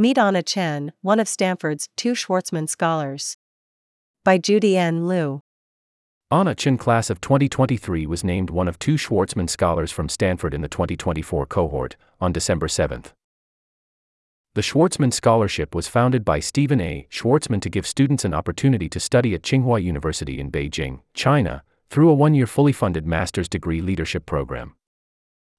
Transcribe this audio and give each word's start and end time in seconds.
Meet 0.00 0.16
Ana 0.16 0.44
Chen, 0.44 0.92
one 1.00 1.18
of 1.18 1.26
Stanford's 1.26 1.88
two 1.96 2.12
Schwarzman 2.12 2.68
Scholars. 2.68 3.36
By 4.24 4.38
Judy 4.38 4.76
N. 4.76 5.08
Liu. 5.08 5.40
Ana 6.30 6.54
Chen 6.54 6.78
class 6.78 7.10
of 7.10 7.20
2023 7.20 8.06
was 8.06 8.22
named 8.22 8.48
one 8.48 8.68
of 8.68 8.78
two 8.78 8.94
Schwarzman 8.94 9.50
Scholars 9.50 9.90
from 9.90 10.08
Stanford 10.08 10.54
in 10.54 10.60
the 10.60 10.68
2024 10.68 11.46
cohort 11.46 11.96
on 12.20 12.30
December 12.30 12.68
7. 12.68 13.06
The 14.54 14.60
Schwarzman 14.60 15.12
Scholarship 15.12 15.74
was 15.74 15.88
founded 15.88 16.24
by 16.24 16.38
Stephen 16.38 16.80
A. 16.80 17.08
Schwarzman 17.10 17.60
to 17.62 17.68
give 17.68 17.84
students 17.84 18.24
an 18.24 18.34
opportunity 18.34 18.88
to 18.90 19.00
study 19.00 19.34
at 19.34 19.42
Tsinghua 19.42 19.82
University 19.82 20.38
in 20.38 20.52
Beijing, 20.52 21.00
China, 21.12 21.64
through 21.90 22.10
a 22.10 22.14
one 22.14 22.34
year 22.34 22.46
fully 22.46 22.72
funded 22.72 23.04
master's 23.04 23.48
degree 23.48 23.80
leadership 23.80 24.26
program. 24.26 24.76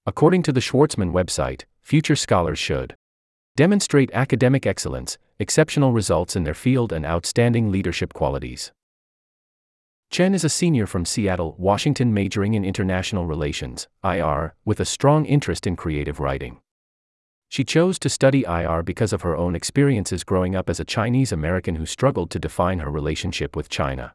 According 0.06 0.44
to 0.44 0.54
the 0.54 0.62
Schwarzman 0.62 1.12
website, 1.12 1.66
future 1.82 2.16
scholars 2.16 2.58
should 2.58 2.96
demonstrate 3.56 4.12
academic 4.14 4.66
excellence, 4.66 5.18
exceptional 5.40 5.92
results 5.92 6.36
in 6.36 6.44
their 6.44 6.54
field, 6.54 6.92
and 6.92 7.06
outstanding 7.06 7.72
leadership 7.72 8.14
qualities. 8.14 8.72
Chen 10.12 10.34
is 10.34 10.44
a 10.44 10.50
senior 10.50 10.88
from 10.88 11.06
Seattle, 11.06 11.56
Washington, 11.60 12.14
majoring 12.14 12.56
in 12.56 12.66
international 12.66 13.28
relations, 13.28 13.88
IR, 14.04 14.56
with 14.66 14.80
a 14.80 14.86
strong 14.86 15.26
interest 15.26 15.68
in 15.68 15.76
creative 15.76 16.20
writing. 16.20 16.60
She 17.48 17.64
chose 17.64 18.00
to 18.00 18.10
study 18.10 18.44
IR 18.44 18.84
because 18.84 19.14
of 19.14 19.22
her 19.24 19.36
own 19.36 19.56
experiences 19.56 20.24
growing 20.24 20.56
up 20.56 20.70
as 20.70 20.80
a 20.80 20.86
Chinese 20.86 21.32
American 21.32 21.76
who 21.76 21.86
struggled 21.86 22.32
to 22.32 22.40
define 22.40 22.80
her 22.80 22.90
relationship 22.90 23.56
with 23.56 23.70
China. 23.70 24.14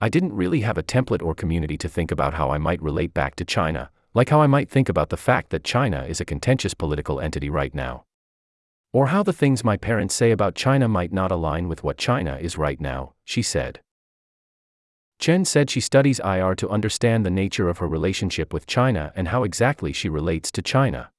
I 0.00 0.08
didn't 0.08 0.34
really 0.34 0.60
have 0.60 0.76
a 0.76 0.82
template 0.82 1.22
or 1.22 1.34
community 1.34 1.78
to 1.78 1.88
think 1.88 2.10
about 2.10 2.34
how 2.34 2.50
I 2.50 2.58
might 2.58 2.82
relate 2.82 3.14
back 3.14 3.36
to 3.36 3.44
China, 3.44 3.90
like 4.14 4.30
how 4.30 4.40
I 4.40 4.46
might 4.46 4.70
think 4.70 4.88
about 4.88 5.10
the 5.10 5.16
fact 5.16 5.50
that 5.50 5.64
China 5.64 6.04
is 6.08 6.20
a 6.20 6.24
contentious 6.24 6.72
political 6.72 7.20
entity 7.20 7.50
right 7.50 7.74
now. 7.74 8.04
Or 8.92 9.08
how 9.08 9.24
the 9.24 9.32
things 9.32 9.64
my 9.64 9.76
parents 9.76 10.14
say 10.14 10.30
about 10.30 10.54
China 10.54 10.86
might 10.86 11.12
not 11.12 11.32
align 11.32 11.68
with 11.68 11.82
what 11.82 11.98
China 11.98 12.38
is 12.40 12.56
right 12.56 12.80
now, 12.80 13.14
she 13.24 13.42
said. 13.42 13.80
Chen 15.18 15.44
said 15.44 15.68
she 15.68 15.80
studies 15.80 16.20
IR 16.20 16.54
to 16.56 16.68
understand 16.68 17.26
the 17.26 17.30
nature 17.30 17.68
of 17.68 17.78
her 17.78 17.88
relationship 17.88 18.52
with 18.52 18.66
China 18.66 19.12
and 19.16 19.28
how 19.28 19.42
exactly 19.42 19.92
she 19.92 20.08
relates 20.08 20.52
to 20.52 20.62
China. 20.62 21.10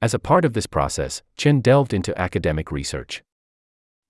As 0.00 0.14
a 0.14 0.18
part 0.18 0.44
of 0.44 0.54
this 0.54 0.66
process, 0.66 1.22
Chen 1.36 1.60
delved 1.60 1.92
into 1.92 2.18
academic 2.18 2.72
research. 2.72 3.22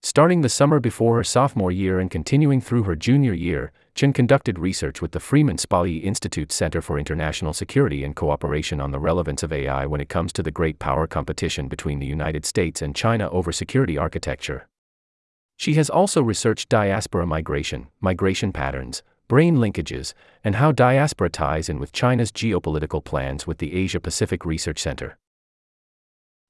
Starting 0.02 0.42
the 0.42 0.48
summer 0.48 0.78
before 0.78 1.16
her 1.16 1.24
sophomore 1.24 1.72
year 1.72 1.98
and 1.98 2.10
continuing 2.10 2.60
through 2.60 2.84
her 2.84 2.94
junior 2.94 3.32
year, 3.32 3.72
Chen 3.96 4.12
conducted 4.12 4.58
research 4.58 5.00
with 5.00 5.12
the 5.12 5.20
Freeman 5.20 5.56
Spogli 5.56 6.04
Institute 6.04 6.52
Center 6.52 6.82
for 6.82 6.98
International 6.98 7.54
Security 7.54 8.04
and 8.04 8.14
Cooperation 8.14 8.78
on 8.78 8.90
the 8.90 8.98
relevance 8.98 9.42
of 9.42 9.54
AI 9.54 9.86
when 9.86 10.02
it 10.02 10.10
comes 10.10 10.34
to 10.34 10.42
the 10.42 10.50
great 10.50 10.78
power 10.78 11.06
competition 11.06 11.66
between 11.66 11.98
the 11.98 12.04
United 12.04 12.44
States 12.44 12.82
and 12.82 12.94
China 12.94 13.30
over 13.30 13.52
security 13.52 13.96
architecture. 13.96 14.68
She 15.56 15.72
has 15.74 15.88
also 15.88 16.20
researched 16.20 16.68
diaspora 16.68 17.26
migration, 17.26 17.86
migration 18.02 18.52
patterns, 18.52 19.02
brain 19.28 19.56
linkages, 19.56 20.12
and 20.44 20.56
how 20.56 20.72
diaspora 20.72 21.30
ties 21.30 21.70
in 21.70 21.78
with 21.78 21.92
China's 21.92 22.30
geopolitical 22.30 23.02
plans 23.02 23.46
with 23.46 23.56
the 23.56 23.74
Asia 23.74 23.98
Pacific 23.98 24.44
Research 24.44 24.78
Center. 24.78 25.16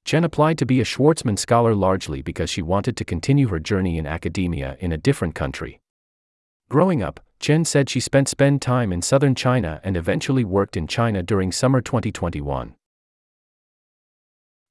Chen 0.05 0.25
applied 0.25 0.59
to 0.59 0.67
be 0.67 0.81
a 0.81 0.85
Schwarzman 0.85 1.39
Scholar 1.39 1.77
largely 1.77 2.23
because 2.23 2.51
she 2.51 2.61
wanted 2.61 2.97
to 2.97 3.05
continue 3.05 3.47
her 3.47 3.61
journey 3.61 3.99
in 3.99 4.07
academia 4.07 4.77
in 4.81 4.91
a 4.91 4.99
different 4.99 5.37
country. 5.37 5.79
Growing 6.69 7.01
up, 7.01 7.21
Chen 7.39 7.65
said 7.65 7.89
she 7.89 8.01
spent 8.01 8.29
spend 8.29 8.63
time 8.63 8.93
in 8.93 9.03
southern 9.03 9.35
China 9.35 9.81
and 9.85 9.97
eventually 9.97 10.45
worked 10.45 10.77
in 10.77 10.87
China 10.87 11.23
during 11.23 11.53
summer 11.53 11.81
2021. 11.81 12.75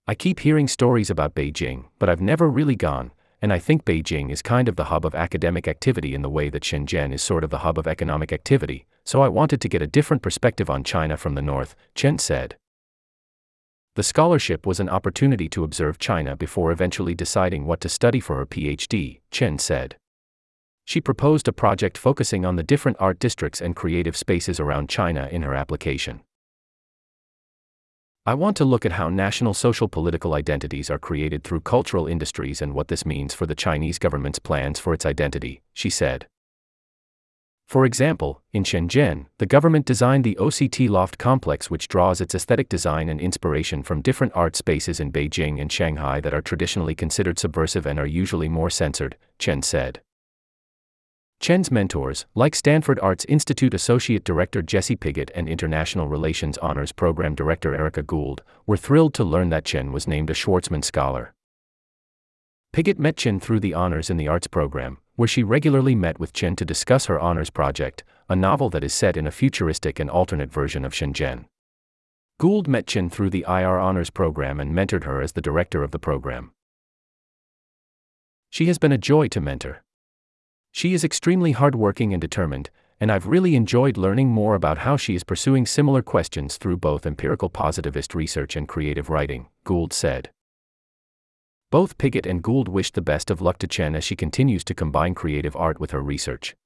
I 0.08 0.16
keep 0.16 0.42
hearing 0.42 0.68
stories 0.68 1.10
about 1.10 1.36
Beijing, 1.36 1.86
but 2.00 2.10
I've 2.10 2.22
never 2.22 2.50
really 2.50 2.76
gone, 2.76 3.12
and 3.42 3.52
I 3.52 3.60
think 3.60 3.86
Beijing 3.86 4.32
is 4.32 4.42
kind 4.42 4.68
of 4.68 4.76
the 4.76 4.86
hub 4.86 5.06
of 5.06 5.16
academic 5.16 5.68
activity 5.68 6.14
in 6.14 6.22
the 6.22 6.30
way 6.30 6.50
that 6.50 6.64
Shenzhen 6.64 7.14
is 7.14 7.24
sort 7.24 7.44
of 7.44 7.50
the 7.50 7.60
hub 7.60 7.78
of 7.78 7.88
economic 7.88 8.32
activity, 8.32 8.86
so 9.04 9.22
I 9.22 9.30
wanted 9.30 9.62
to 9.62 9.70
get 9.70 9.82
a 9.82 9.88
different 9.88 10.24
perspective 10.24 10.70
on 10.70 10.84
China 10.84 11.18
from 11.18 11.36
the 11.36 11.42
north, 11.42 11.76
Chen 11.94 12.18
said. 12.18 12.56
The 13.96 14.04
scholarship 14.04 14.66
was 14.66 14.80
an 14.80 14.90
opportunity 14.90 15.48
to 15.50 15.64
observe 15.64 15.98
China 16.00 16.36
before 16.36 16.72
eventually 16.72 17.16
deciding 17.16 17.66
what 17.66 17.82
to 17.82 17.90
study 17.90 18.20
for 18.20 18.36
her 18.36 18.46
PhD, 18.46 19.22
Chen 19.32 19.58
said. 19.58 19.96
She 20.86 21.02
proposed 21.02 21.48
a 21.48 21.52
project 21.52 21.98
focusing 21.98 22.46
on 22.46 22.56
the 22.56 22.64
different 22.64 22.98
art 23.00 23.20
districts 23.20 23.60
and 23.60 23.76
creative 23.76 24.16
spaces 24.16 24.60
around 24.60 24.88
China 24.88 25.28
in 25.32 25.42
her 25.42 25.56
application. 25.56 26.22
I 28.28 28.36
want 28.36 28.58
to 28.58 28.66
look 28.66 28.86
at 28.86 28.94
how 28.94 29.10
national 29.10 29.54
social 29.54 29.88
political 29.88 30.34
identities 30.36 30.90
are 30.90 30.98
created 30.98 31.44
through 31.44 31.62
cultural 31.62 32.08
industries 32.08 32.62
and 32.62 32.74
what 32.74 32.88
this 32.88 33.06
means 33.06 33.34
for 33.34 33.46
the 33.46 33.56
Chinese 33.56 34.00
government's 34.00 34.40
plans 34.40 34.80
for 34.80 34.94
its 34.94 35.06
identity, 35.06 35.62
she 35.74 35.90
said. 35.90 36.28
For 37.68 37.84
example, 37.84 38.44
in 38.54 38.64
Shenzhen, 38.64 39.26
the 39.40 39.48
government 39.48 39.88
designed 39.88 40.24
the 40.24 40.38
OCT 40.40 40.88
Loft 40.88 41.18
complex, 41.18 41.70
which 41.72 41.88
draws 41.88 42.22
its 42.22 42.36
aesthetic 42.36 42.70
design 42.70 43.10
and 43.10 43.20
inspiration 43.20 43.82
from 43.82 44.04
different 44.04 44.34
art 44.36 44.56
spaces 44.56 45.00
in 45.00 45.12
Beijing 45.12 45.60
and 45.60 45.72
Shanghai 45.72 46.22
that 46.22 46.34
are 46.34 46.44
traditionally 46.44 46.94
considered 46.94 47.40
subversive 47.40 47.88
and 47.88 47.98
are 47.98 48.06
usually 48.06 48.50
more 48.50 48.70
censored, 48.70 49.18
Chen 49.40 49.64
said. 49.64 50.02
Chen's 51.46 51.70
mentors, 51.70 52.26
like 52.34 52.56
Stanford 52.56 53.00
Arts 53.02 53.24
Institute 53.26 53.76
Associate 53.76 54.24
Director 54.24 54.64
Jesse 54.64 54.96
Piggott 54.96 55.30
and 55.36 55.48
International 55.48 56.08
Relations 56.08 56.58
Honors 56.58 56.92
Program 56.92 57.36
Director 57.36 57.76
Erica 57.76 58.02
Gould, 58.02 58.42
were 58.66 58.78
thrilled 58.78 59.14
to 59.14 59.24
learn 59.24 59.50
that 59.50 59.64
Chen 59.64 59.92
was 59.92 60.08
named 60.08 60.32
a 60.32 60.34
Schwarzman 60.34 60.84
Scholar. 60.84 61.36
Piggott 62.74 62.98
met 62.98 63.16
Chen 63.16 63.40
through 63.40 63.60
the 63.60 63.76
honors 63.76 64.10
in 64.10 64.18
the 64.18 64.28
arts 64.28 64.48
program, 64.48 64.98
where 65.18 65.28
she 65.28 65.44
regularly 65.44 65.94
met 65.94 66.20
with 66.20 66.34
Chen 66.34 66.56
to 66.56 66.66
discuss 66.66 67.06
her 67.06 67.20
honors 67.20 67.52
project, 67.52 68.04
a 68.28 68.36
novel 68.36 68.72
that 68.72 68.84
is 68.84 68.92
set 68.92 69.16
in 69.16 69.28
a 69.28 69.32
futuristic 69.32 70.00
and 70.00 70.10
alternate 70.10 70.52
version 70.52 70.84
of 70.84 70.94
Shenzhen. 70.94 71.46
Gould 72.40 72.68
met 72.68 72.88
Chen 72.88 73.08
through 73.08 73.30
the 73.30 73.46
IR 73.48 73.78
honors 73.78 74.10
program 74.10 74.60
and 74.60 74.74
mentored 74.74 75.04
her 75.04 75.22
as 75.22 75.34
the 75.34 75.44
director 75.44 75.84
of 75.84 75.92
the 75.92 76.00
program. 76.00 76.54
She 78.50 78.66
has 78.66 78.80
been 78.80 78.92
a 78.92 78.98
joy 78.98 79.28
to 79.28 79.40
mentor. 79.40 79.85
She 80.76 80.94
is 80.94 81.06
extremely 81.06 81.54
hardworking 81.54 82.12
and 82.12 82.20
determined, 82.20 82.70
and 83.00 83.10
I've 83.10 83.28
really 83.28 83.56
enjoyed 83.56 83.96
learning 83.96 84.28
more 84.28 84.56
about 84.56 84.80
how 84.80 84.98
she 84.98 85.16
is 85.16 85.24
pursuing 85.24 85.66
similar 85.66 86.02
questions 86.02 86.58
through 86.58 86.76
both 86.76 87.06
empirical 87.06 87.50
positivist 87.50 88.14
research 88.14 88.58
and 88.58 88.68
creative 88.68 89.10
writing, 89.10 89.48
Gould 89.64 89.94
said. 89.94 90.32
Both 91.72 91.98
Piggott 91.98 92.26
and 92.26 92.44
Gould 92.44 92.68
wished 92.68 92.94
the 92.94 93.02
best 93.02 93.32
of 93.32 93.40
luck 93.40 93.58
to 93.60 93.68
Chen 93.68 93.96
as 93.96 94.04
she 94.04 94.18
continues 94.18 94.66
to 94.66 94.74
combine 94.74 95.16
creative 95.16 95.56
art 95.56 95.80
with 95.80 95.92
her 95.92 96.02
research. 96.02 96.58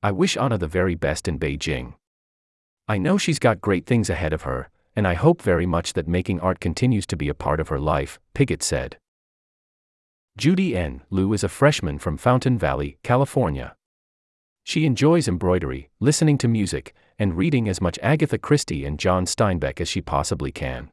I 0.00 0.12
wish 0.12 0.36
Ana 0.36 0.58
the 0.58 0.68
very 0.68 0.94
best 0.94 1.26
in 1.26 1.40
Beijing. 1.40 1.94
I 2.86 2.98
know 2.98 3.18
she's 3.18 3.40
got 3.40 3.60
great 3.60 3.84
things 3.84 4.08
ahead 4.08 4.32
of 4.32 4.42
her, 4.42 4.70
and 4.94 5.08
I 5.08 5.14
hope 5.14 5.42
very 5.42 5.66
much 5.66 5.94
that 5.94 6.06
making 6.06 6.38
art 6.38 6.60
continues 6.60 7.04
to 7.08 7.16
be 7.16 7.28
a 7.28 7.34
part 7.34 7.58
of 7.58 7.66
her 7.66 7.80
life, 7.80 8.20
Piggott 8.32 8.62
said. 8.62 8.96
Judy 10.38 10.74
N. 10.74 11.02
Liu 11.10 11.34
is 11.34 11.44
a 11.44 11.48
freshman 11.48 11.98
from 11.98 12.16
Fountain 12.16 12.56
Valley, 12.58 12.96
California. 13.02 13.76
She 14.64 14.86
enjoys 14.86 15.28
embroidery, 15.28 15.90
listening 16.00 16.38
to 16.38 16.48
music, 16.48 16.94
and 17.18 17.36
reading 17.36 17.68
as 17.68 17.82
much 17.82 17.98
Agatha 18.02 18.38
Christie 18.38 18.86
and 18.86 18.98
John 18.98 19.26
Steinbeck 19.26 19.78
as 19.78 19.90
she 19.90 20.00
possibly 20.00 20.50
can. 20.50 20.90